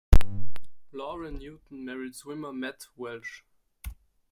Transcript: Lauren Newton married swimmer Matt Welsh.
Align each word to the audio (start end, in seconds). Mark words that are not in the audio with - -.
Lauren 0.91 1.37
Newton 1.37 1.85
married 1.85 2.15
swimmer 2.15 2.51
Matt 2.51 2.87
Welsh. 2.97 3.43